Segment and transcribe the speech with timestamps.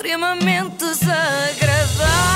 [0.00, 2.29] extremamente desagradável.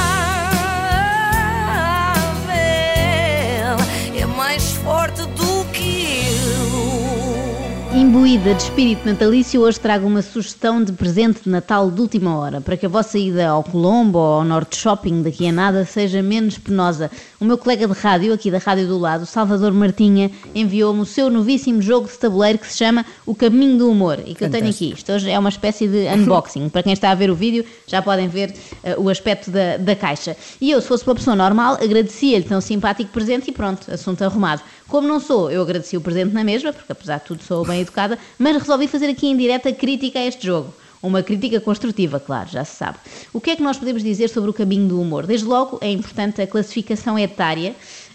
[8.14, 12.60] Imbuída de espírito natalício, hoje trago uma sugestão de presente de Natal de última hora,
[12.60, 16.22] para que a vossa ida ao Colombo ou ao Norte Shopping daqui a nada seja
[16.22, 17.10] menos penosa.
[17.40, 21.28] O meu colega de rádio, aqui da rádio do lado, Salvador Martinha, enviou-me o seu
[21.28, 24.70] novíssimo jogo de tabuleiro que se chama O Caminho do Humor e que eu tenho
[24.70, 24.92] aqui.
[24.92, 26.68] Isto hoje é uma espécie de unboxing.
[26.68, 28.54] para quem está a ver o vídeo, já podem ver
[28.84, 30.36] uh, o aspecto da, da caixa.
[30.60, 34.62] E eu, se fosse uma pessoa normal, agradecia-lhe tão simpático presente e pronto, assunto arrumado.
[34.86, 37.80] Como não sou, eu agradeci o presente na mesma, porque apesar de tudo sou bem
[38.04, 40.72] educada, mas resolvi fazer aqui em direta crítica a este jogo.
[41.02, 42.96] Uma crítica construtiva, claro, já se sabe.
[43.32, 45.26] O que é que nós podemos dizer sobre o caminho do humor?
[45.26, 47.74] Desde logo, é importante a classificação etária.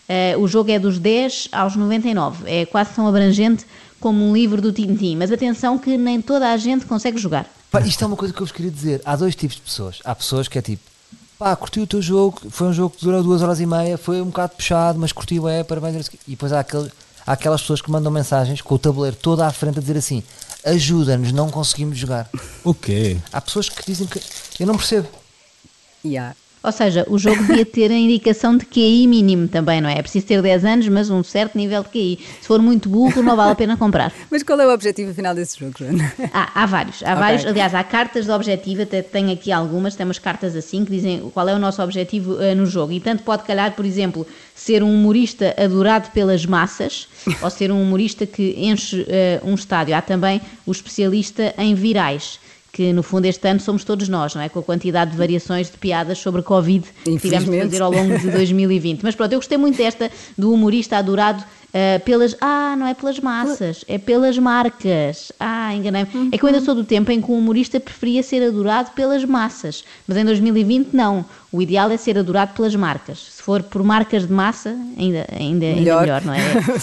[0.09, 2.49] Uh, o jogo é dos 10 aos 99.
[2.49, 3.63] É quase tão abrangente
[3.99, 5.15] como um livro do Tintim.
[5.15, 7.45] Mas atenção que nem toda a gente consegue jogar.
[7.69, 9.01] Pá, isto é uma coisa que eu vos queria dizer.
[9.05, 9.99] Há dois tipos de pessoas.
[10.03, 10.81] Há pessoas que é tipo,
[11.37, 14.19] pá, curti o teu jogo, foi um jogo que durou duas horas e meia, foi
[14.19, 16.09] um bocado puxado, mas curti, é, parabéns.
[16.27, 16.91] E depois há, aquele,
[17.29, 20.23] há aquelas pessoas que mandam mensagens com o tabuleiro todo à frente a dizer assim:
[20.65, 22.27] ajuda-nos, não conseguimos jogar.
[22.63, 23.17] O quê?
[23.31, 24.19] Há pessoas que dizem que.
[24.59, 25.07] Eu não percebo.
[26.03, 26.35] Yeah.
[26.61, 29.97] Ou seja, o jogo devia ter a indicação de QI mínimo também, não é?
[29.97, 32.19] É preciso ter 10 anos, mas um certo nível de QI.
[32.41, 34.11] Se for muito burro, não vale a pena comprar.
[34.29, 36.11] Mas qual é o objetivo final desse jogo, Joana?
[36.33, 37.19] Há, há vários, há Ok.
[37.19, 37.45] vários.
[37.45, 41.47] Aliás, há cartas de objetivo, até tenho aqui algumas, temos cartas assim que dizem qual
[41.47, 42.91] é o nosso objetivo eh, no jogo.
[42.91, 47.07] E tanto pode calhar, por exemplo, ser um humorista adorado pelas massas
[47.41, 49.95] ou ser um humorista que enche eh, um estádio.
[49.95, 52.37] Há também o especialista em virais.
[52.71, 54.49] Que no fundo este ano somos todos nós, não é?
[54.49, 58.17] Com a quantidade de variações de piadas sobre Covid que tivemos de fazer ao longo
[58.17, 59.01] de 2020.
[59.01, 62.35] Mas pronto, eu gostei muito desta do humorista adorado eh, pelas.
[62.41, 65.31] Ah, não é pelas massas, é pelas marcas.
[65.39, 66.29] Ah, enganei-me.
[66.31, 69.23] É que eu ainda sou do tempo em que o humorista preferia ser adorado pelas
[69.25, 71.25] massas, mas em 2020 não.
[71.51, 73.19] O ideal é ser adorado pelas marcas.
[73.19, 76.01] Se for por marcas de massa, ainda, ainda, ainda Melhor.
[76.01, 76.39] melhor, não é?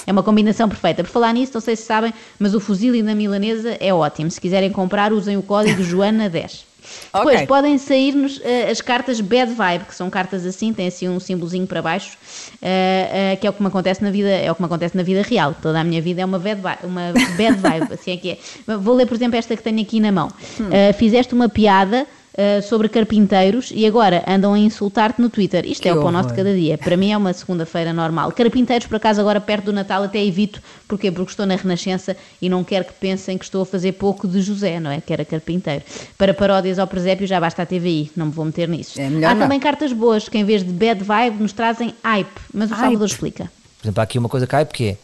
[0.07, 1.05] É uma combinação perfeita.
[1.05, 4.31] Por falar nisso, não sei se sabem, mas o fuzil da milanesa é ótimo.
[4.31, 6.65] Se quiserem comprar, usem o código Joana10.
[7.13, 11.21] Depois podem sair-nos eh, as cartas Bad Vibe, que são cartas assim, tem assim um
[11.21, 12.17] símbolozinho para baixo,
[12.61, 15.03] eh, que é o que me acontece na vida, é o que me acontece na
[15.03, 15.55] vida real.
[15.61, 18.39] Toda a minha vida é uma bad vibe, uma bad vibe assim é que é.
[18.77, 20.29] Vou ler, por exemplo, esta que tenho aqui na mão.
[20.71, 25.65] Eh, fizeste uma piada eh, sobre carpinteiros e agora andam a insultar-te no Twitter.
[25.67, 26.77] Isto Que é o pão nosso de cada dia.
[26.77, 28.31] Para mim é uma segunda-feira normal.
[28.33, 30.61] Carpinteiros, por acaso, agora perto do Natal até evito.
[30.87, 31.11] Porquê?
[31.11, 34.41] Porque estou na Renascença e não quero que pensem que estou a fazer pouco de
[34.43, 35.01] José, não é?
[35.01, 35.83] Que era carpinteiro.
[36.19, 39.01] Para paródias ao presépio já basta a TVI, não me vou meter nisso.
[39.01, 39.43] É melhor Há não.
[39.43, 42.29] também cartas boas, que em vez de bad vibe nos trazem hype.
[42.53, 42.83] Mas o Hype.
[42.83, 43.45] Salvador explica.
[43.81, 44.97] Por exemplo, há aqui uma coisa que cai porque é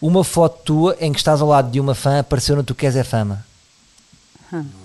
[0.00, 2.96] uma foto tua em que estás ao lado de uma fã apareceu no Tu Queres
[2.96, 3.45] é Fama.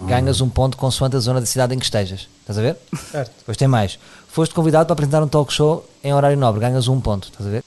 [0.08, 2.28] Ganhas um ponto consoante a zona da cidade em que estejas.
[2.42, 2.78] Estás a ver?
[3.12, 3.32] Certo.
[3.40, 4.00] Depois tem mais.
[4.28, 6.62] Foste convidado para apresentar um talk show em horário nobre.
[6.62, 7.30] Ganhas um ponto.
[7.30, 7.64] Estás a ver?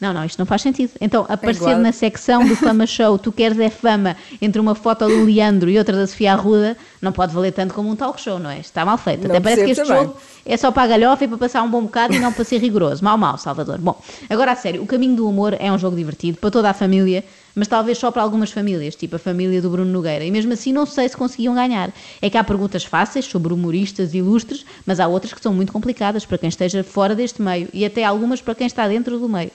[0.00, 0.92] Não, não, isto não faz sentido.
[0.98, 1.78] Então, aparecer igual.
[1.78, 5.76] na secção do Fama Show, tu queres é fama, entre uma foto do Leandro e
[5.76, 8.60] outra da Sofia Arruda, não pode valer tanto como um talk show, não é?
[8.60, 9.28] Está mal feito.
[9.28, 10.04] Não Até parece que este também.
[10.04, 10.16] jogo
[10.46, 12.58] é só para a galhofa e para passar um bom bocado e não para ser
[12.58, 13.04] rigoroso.
[13.04, 13.78] Mal, mal, Salvador.
[13.78, 14.00] Bom,
[14.30, 17.22] agora a sério, o Caminho do Humor é um jogo divertido para toda a família,
[17.54, 20.24] mas talvez só para algumas famílias, tipo a família do Bruno Nogueira.
[20.24, 21.92] E mesmo assim não sei se conseguiam ganhar.
[22.22, 26.24] É que há perguntas fáceis sobre humoristas ilustres, mas há outras que são muito complicadas
[26.24, 29.50] para quem esteja fora deste meio e até algumas para quem está dentro do meio.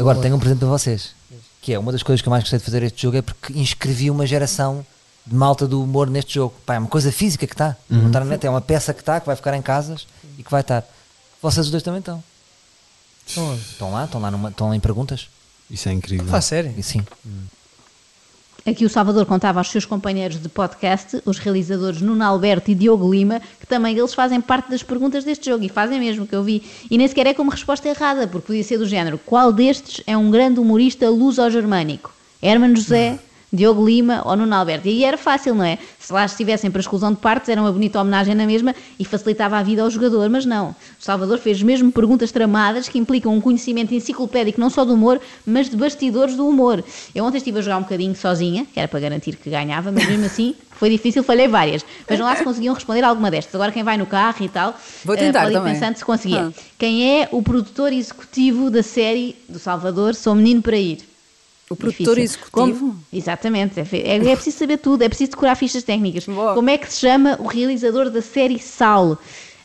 [0.00, 1.14] Agora tenho um presente para vocês.
[1.60, 3.52] Que é uma das coisas que eu mais gostei de fazer este jogo é porque
[3.52, 4.84] inscrevi uma geração
[5.26, 6.54] de malta do humor neste jogo.
[6.64, 7.76] Pá, é uma coisa física que está.
[7.88, 10.06] Não está na net, é uma peça que está, que vai ficar em casas
[10.38, 10.84] e que vai estar.
[11.42, 12.22] Vocês os dois também estão.
[13.26, 15.28] Estão lá, estão lá, numa, estão lá em perguntas.
[15.70, 16.26] Isso é incrível.
[16.26, 16.74] Faz sério?
[16.76, 17.04] E sim.
[18.66, 23.10] Aqui o Salvador contava aos seus companheiros de podcast, os realizadores Nuno Alberto e Diogo
[23.10, 26.42] Lima, que também eles fazem parte das perguntas deste jogo, e fazem mesmo, que eu
[26.42, 26.62] vi.
[26.90, 30.16] E nem sequer é como resposta errada, porque podia ser do género: qual destes é
[30.16, 32.12] um grande humorista luso-germânico?
[32.42, 33.18] Hermano José,
[33.52, 34.86] Diogo Lima ou Nuno Alberto?
[34.86, 35.78] E aí era fácil, não é?
[35.98, 39.56] Se lá estivessem para exclusão de partes, era uma bonita homenagem na mesma e facilitava
[39.58, 40.70] a vida ao jogador, mas não.
[40.70, 45.20] O Salvador fez mesmo perguntas tramadas que implicam um conhecimento enciclopédico não só do humor,
[45.44, 46.82] mas de bastidores do humor.
[47.14, 50.06] Eu ontem estive a jogar um bocadinho sozinha, que era para garantir que ganhava, mas
[50.06, 51.84] mesmo assim foi difícil, falhei várias.
[52.08, 53.54] Vejam lá se conseguiam responder alguma destas.
[53.54, 54.74] Agora quem vai no carro e tal,
[55.04, 55.74] Vou eh, tentar ir também.
[55.74, 56.46] pensando se conseguia.
[56.46, 56.62] Ah.
[56.78, 61.09] Quem é o produtor executivo da série do Salvador Sou Menino para Ir?
[61.70, 62.40] O produtor Difícil.
[62.40, 62.78] executivo?
[62.88, 63.78] Como- Exatamente.
[63.78, 66.24] É, é- é preciso saber tudo, é preciso decorar fichas técnicas.
[66.26, 66.52] Boa.
[66.54, 69.16] Como é que se chama o realizador da série Sal?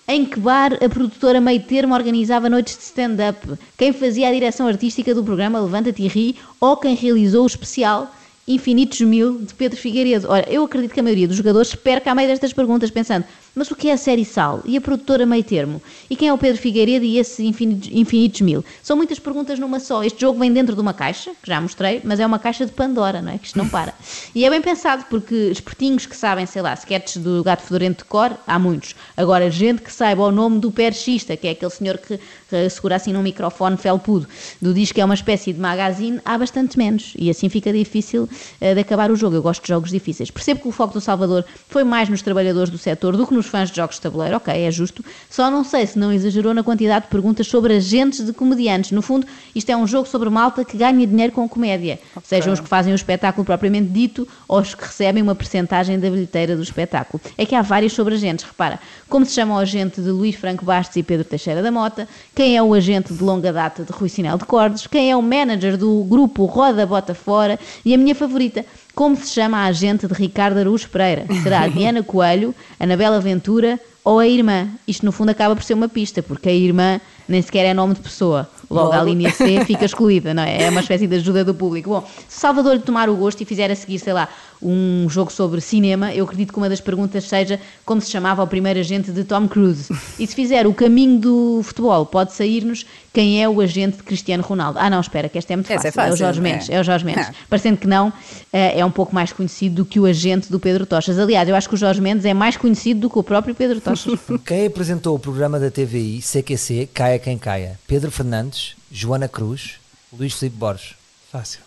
[0.07, 3.39] Em que bar a produtora Meio Termo organizava noites de stand-up?
[3.75, 6.35] Quem fazia a direção artística do programa Levanta-te e Ri?
[6.61, 8.13] Ou quem realizou o especial
[8.47, 10.27] Infinitos Mil de Pedro Figueiredo?
[10.29, 13.25] Ora, eu acredito que a maioria dos jogadores perca a meio destas perguntas pensando
[13.55, 14.61] Mas o que é a série Sal?
[14.65, 15.81] E a produtora Meio Termo?
[16.09, 18.65] E quem é o Pedro Figueiredo e esse infinitos, infinitos mil?
[18.83, 20.03] São muitas perguntas numa só.
[20.03, 22.73] Este jogo vem dentro de uma caixa, que já mostrei, mas é uma caixa de
[22.73, 23.37] Pandora, não é?
[23.37, 23.93] Que isto não para.
[24.35, 28.09] E é bem pensado, porque espertinhos que sabem, sei lá, sketches do Gato Fedorento de
[28.09, 28.93] cor, há muitos.
[29.15, 32.97] Agora, gente que saiba o nome do perchista, que é aquele senhor que uh, segura
[32.97, 34.27] assim num microfone felpudo,
[34.61, 37.13] do diz que é uma espécie de magazine, há bastante menos.
[37.17, 39.37] E assim fica difícil uh, de acabar o jogo.
[39.37, 40.29] Eu gosto de jogos difíceis.
[40.29, 43.44] Percebo que o foco do Salvador foi mais nos trabalhadores do setor do que nos
[43.47, 45.03] fãs de jogos de tabuleiro, ok, é justo.
[45.29, 48.91] Só não sei se não exagerou na quantidade de perguntas sobre agentes de comediantes.
[48.91, 51.99] No fundo, isto é um jogo sobre malta que ganha dinheiro com comédia.
[52.15, 52.21] Okay.
[52.23, 56.09] Sejam os que fazem o espetáculo propriamente dito ou os que recebem uma percentagem da
[56.09, 57.21] bilheteira do espetáculo.
[57.37, 58.79] É que há vários sobre agentes, repara.
[59.09, 62.57] Como se chama o agente de Luís Franco Bastos e Pedro Teixeira da Mota, quem
[62.57, 65.77] é o agente de longa data de Rui Sinel de Cordes, quem é o manager
[65.77, 68.65] do grupo Roda Bota Fora e a minha favorita,
[68.95, 71.25] como se chama a agente de Ricardo Araújo Pereira?
[71.43, 74.69] Será a Diana Coelho, Anabela Ventura ou a irmã?
[74.87, 77.93] Isto no fundo acaba por ser uma pista, porque a irmã nem sequer é nome
[77.93, 78.49] de pessoa.
[78.69, 78.99] Logo, Logo.
[78.99, 80.63] a linha C fica excluída, não é?
[80.63, 81.89] É uma espécie de ajuda do público.
[81.89, 84.27] Bom, se Salvador lhe tomar o gosto e fizer a seguir, sei lá,
[84.61, 88.47] um jogo sobre cinema, eu acredito que uma das perguntas seja como se chamava o
[88.47, 89.93] primeiro agente de Tom Cruise.
[90.19, 94.43] E se fizer o caminho do futebol, pode sair-nos quem é o agente de Cristiano
[94.43, 94.79] Ronaldo.
[94.79, 95.87] Ah, não, espera, que esta é muito fácil.
[95.87, 96.11] É, fácil.
[96.11, 96.69] é o Jorge Mendes.
[96.69, 97.29] É, é o Jorge Mendes.
[97.49, 98.11] Parecendo que não,
[98.51, 101.17] eh, é um pouco mais conhecido do que o agente do Pedro Tochas.
[101.17, 103.79] Aliás, eu acho que o Jorge Mendes é mais conhecido do que o próprio Pedro
[103.79, 104.19] Tochas.
[104.45, 107.79] Quem apresentou o programa da TVI, CQC, Caia Quem Caia?
[107.87, 108.54] Pedro Fernandes,
[108.91, 109.79] Joana Cruz,
[110.11, 110.95] Luís Filipe Borges.
[111.31, 111.61] Fácil.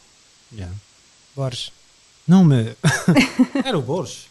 [0.52, 0.74] Yeah.
[1.36, 1.72] Borges.
[2.26, 2.76] Não, me.
[3.64, 4.26] Era o Borges.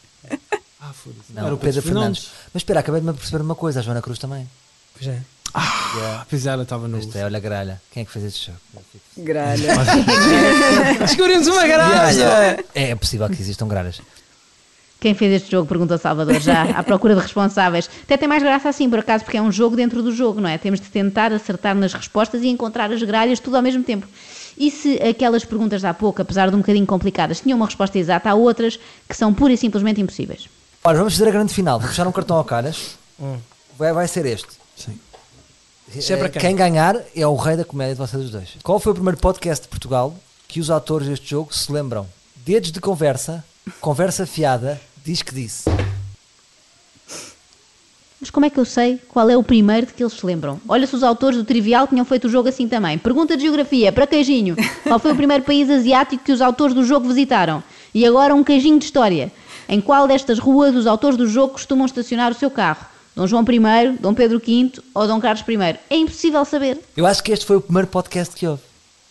[0.80, 1.34] Ah, foda-se.
[1.34, 2.24] Não, Era o Pedro, Pedro Fernandes.
[2.26, 2.50] Fernandes.
[2.54, 4.48] Mas espera, acabei de me perceber uma coisa, a Joana Cruz também.
[4.94, 5.22] Pois é.
[5.54, 6.26] Ah, yeah.
[6.30, 7.00] pois ela estava no.
[7.00, 7.82] Este é, olha a gralha.
[7.92, 8.60] Quem é que fez este jogo?
[9.18, 9.74] Gralha.
[11.00, 12.64] Descobrimos uma gralha!
[12.76, 14.02] É, é possível que existam gralhas.
[15.00, 15.68] Quem fez este jogo?
[15.68, 17.90] Pergunta Salvador, já à procura de responsáveis.
[18.04, 20.50] Até tem mais graça assim, por acaso, porque é um jogo dentro do jogo, não
[20.50, 20.58] é?
[20.58, 24.08] Temos de tentar acertar nas respostas e encontrar as gralhas tudo ao mesmo tempo.
[24.58, 27.98] E se aquelas perguntas de há pouco, apesar de um bocadinho complicadas, tinham uma resposta
[28.00, 30.50] exata, há outras que são pura e simplesmente impossíveis.
[30.84, 31.80] Olha, vamos fazer a grande final.
[31.80, 32.98] Vou puxar um cartão ao caras.
[33.20, 33.38] Hum.
[33.78, 34.48] Vai, vai ser este.
[34.76, 35.00] Sim.
[35.96, 36.42] É, quem?
[36.42, 38.58] quem ganhar é o rei da comédia de vocês dois.
[38.64, 40.14] Qual foi o primeiro podcast de Portugal
[40.48, 42.08] que os atores deste jogo se lembram?
[42.36, 43.44] Dedos de conversa,
[43.80, 45.70] conversa fiada, diz que disse.
[48.20, 50.60] Mas como é que eu sei qual é o primeiro de que eles se lembram?
[50.68, 52.98] Olha se os autores do Trivial tinham feito o jogo assim também.
[52.98, 54.56] Pergunta de geografia, para queijinho.
[54.84, 57.64] Qual foi o primeiro país asiático que os autores do jogo visitaram?
[57.94, 59.32] E agora um queijinho de história.
[59.70, 62.86] Em qual destas ruas os autores do jogo costumam estacionar o seu carro?
[63.16, 65.80] Dom João I, Dom Pedro V ou Dom Carlos I?
[65.90, 66.80] É impossível saber.
[66.98, 68.62] Eu acho que este foi o primeiro podcast que houve.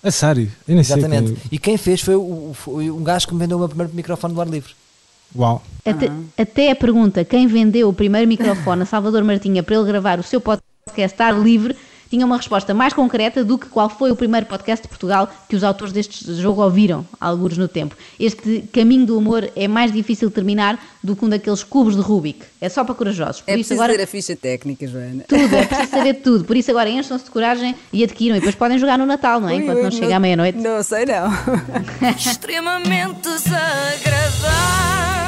[0.03, 0.51] A sério?
[0.69, 1.29] Eu nem Exatamente.
[1.29, 3.95] Sei E quem fez foi, o, foi um gajo que me vendeu o meu primeiro
[3.95, 4.75] microfone do ar livre.
[5.34, 5.62] Uau.
[5.84, 6.26] Até, uhum.
[6.37, 10.23] até a pergunta: quem vendeu o primeiro microfone a Salvador Martinha para ele gravar o
[10.23, 11.76] seu podcast ar livre
[12.11, 15.56] tinha uma resposta mais concreta do que qual foi o primeiro podcast de Portugal que
[15.56, 17.97] os autores deste jogo ouviram, alguns no tempo.
[18.19, 22.03] Este caminho do humor é mais difícil de terminar do que um daqueles cubos de
[22.03, 22.44] Rubik.
[22.61, 23.41] É só para corajosos.
[23.41, 25.25] Por é preciso agora, ter a ficha técnica, Joana.
[25.29, 26.44] Tudo, é preciso saber tudo.
[26.44, 28.37] Por isso agora encham-se de coragem e adquiram.
[28.37, 29.56] E depois podem jogar no Natal, não é?
[29.56, 30.59] Enquanto não chega à meia-noite.
[30.59, 31.31] Não sei não.
[32.17, 35.25] Extremamente desagradável.